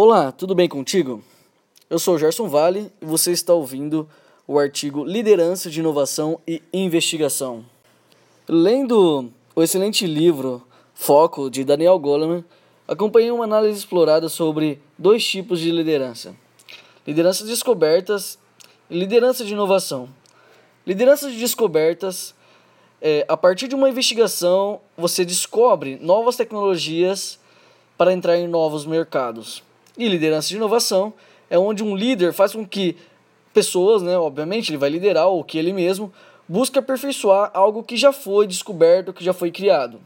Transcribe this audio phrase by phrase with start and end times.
[0.00, 1.24] Olá, tudo bem contigo?
[1.90, 4.08] Eu sou Gerson Vale e você está ouvindo
[4.46, 7.64] o artigo Liderança de Inovação e Investigação.
[8.48, 10.62] Lendo o excelente livro
[10.94, 12.44] Foco de Daniel Goleman,
[12.86, 16.32] acompanhei uma análise explorada sobre dois tipos de liderança:
[17.04, 18.38] lideranças descobertas
[18.88, 20.08] e liderança de inovação.
[20.86, 22.36] Liderança de descobertas
[23.02, 27.40] é, a partir de uma investigação, você descobre novas tecnologias
[27.96, 29.66] para entrar em novos mercados.
[29.98, 31.12] E liderança de inovação
[31.50, 32.96] é onde um líder faz com que
[33.52, 36.12] pessoas, né, obviamente, ele vai liderar o que ele mesmo
[36.48, 39.98] busca aperfeiçoar algo que já foi descoberto, que já foi criado.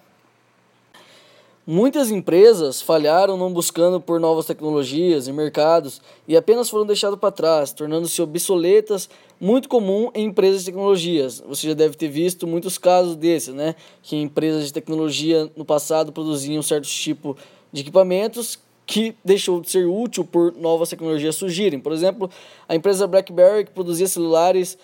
[1.65, 7.31] Muitas empresas falharam não buscando por novas tecnologias e mercados e apenas foram deixadas para
[7.31, 9.09] trás, tornando-se obsoletas,
[9.41, 11.41] muito comum em empresas de tecnologias.
[11.47, 13.77] Você já deve ter visto muitos casos desses, né?
[14.03, 17.37] Que empresas de tecnologia no passado produziam um certo tipo
[17.73, 18.59] de equipamentos
[18.93, 21.81] que deixou de ser útil por novas tecnologias surgirem.
[21.81, 22.31] Por exemplo,
[22.69, 24.77] a empresa BlackBerry que produzia celulares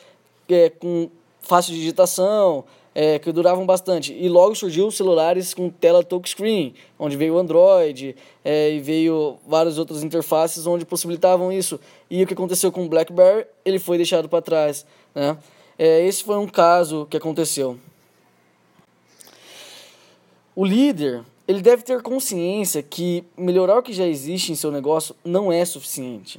[0.48, 1.10] é, com
[1.42, 4.14] fácil digitação, é, que duravam bastante.
[4.14, 9.76] E logo surgiu celulares com tela touchscreen, onde veio o Android é, e veio várias
[9.76, 11.78] outras interfaces onde possibilitavam isso.
[12.08, 14.86] E o que aconteceu com o BlackBerry, ele foi deixado para trás.
[15.14, 15.36] Né?
[15.78, 17.78] É, esse foi um caso que aconteceu.
[20.56, 25.16] O líder, ele deve ter consciência que melhorar o que já existe em seu negócio
[25.24, 26.38] não é suficiente.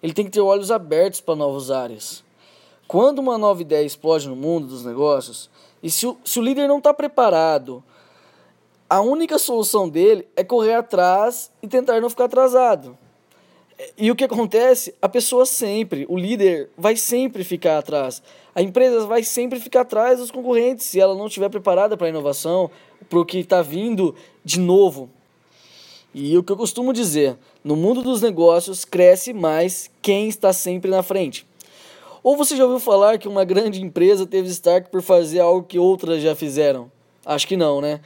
[0.00, 2.22] Ele tem que ter olhos abertos para novas áreas.
[2.86, 5.50] Quando uma nova ideia explode no mundo dos negócios,
[5.82, 7.82] e se o, se o líder não está preparado,
[8.88, 12.96] a única solução dele é correr atrás e tentar não ficar atrasado.
[13.96, 14.94] E o que acontece?
[15.02, 18.22] A pessoa sempre, o líder vai sempre ficar atrás.
[18.54, 22.10] A empresa vai sempre ficar atrás dos concorrentes se ela não estiver preparada para a
[22.10, 22.70] inovação,
[23.08, 25.10] para o que está vindo de novo.
[26.14, 30.90] E o que eu costumo dizer, no mundo dos negócios cresce mais quem está sempre
[30.90, 31.46] na frente.
[32.22, 35.78] Ou você já ouviu falar que uma grande empresa teve destaque por fazer algo que
[35.78, 36.90] outras já fizeram?
[37.24, 38.00] Acho que não, né?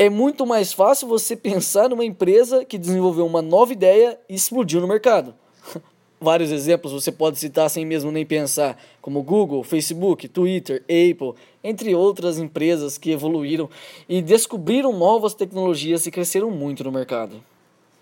[0.00, 4.80] É muito mais fácil você pensar numa empresa que desenvolveu uma nova ideia e explodiu
[4.80, 5.34] no mercado.
[6.18, 11.94] Vários exemplos você pode citar sem mesmo nem pensar, como Google, Facebook, Twitter, Apple, entre
[11.94, 13.68] outras empresas que evoluíram
[14.08, 17.36] e descobriram novas tecnologias e cresceram muito no mercado.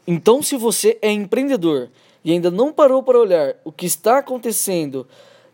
[0.06, 1.90] Então, se você é empreendedor
[2.24, 5.04] e ainda não parou para olhar o que está acontecendo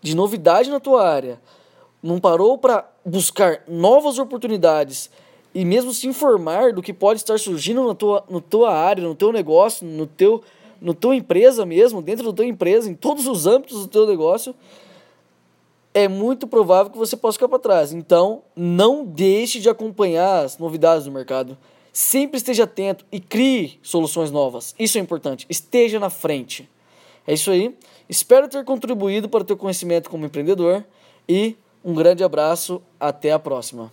[0.02, 1.40] de novidade na tua área,
[2.02, 5.10] não parou para buscar novas oportunidades
[5.54, 9.14] e mesmo se informar do que pode estar surgindo na tua, na tua área, no
[9.14, 10.42] teu negócio, no teu,
[10.80, 14.54] no tua empresa mesmo, dentro da tua empresa, em todos os âmbitos do teu negócio,
[15.94, 17.92] é muito provável que você possa ficar para trás.
[17.92, 21.56] Então, não deixe de acompanhar as novidades do mercado.
[21.92, 24.74] Sempre esteja atento e crie soluções novas.
[24.76, 25.46] Isso é importante.
[25.48, 26.68] Esteja na frente.
[27.24, 27.76] É isso aí.
[28.08, 30.84] Espero ter contribuído para o teu conhecimento como empreendedor
[31.28, 32.82] e um grande abraço.
[32.98, 33.92] Até a próxima.